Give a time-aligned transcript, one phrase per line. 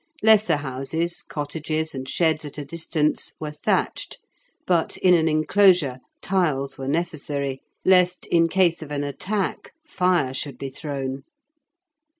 [0.23, 4.17] Lesser houses, cottages, and sheds at a distance were thatched,
[4.65, 10.57] but in an enclosure tiles were necessary, lest, in case of an attack, fire should
[10.57, 11.21] be thrown.